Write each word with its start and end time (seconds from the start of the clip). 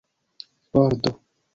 ordo 0.83 1.11